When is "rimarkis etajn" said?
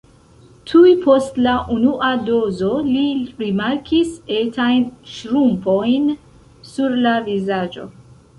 3.43-4.89